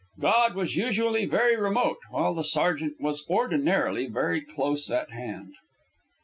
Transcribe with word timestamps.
God 0.19 0.55
was 0.55 0.75
usually 0.75 1.25
very 1.27 1.55
remote, 1.55 1.99
while 2.09 2.33
the 2.33 2.43
sergeant 2.43 2.99
was 2.99 3.23
ordinarily 3.29 4.07
very 4.07 4.41
close 4.41 4.89
at 4.89 5.11
hand. 5.11 5.53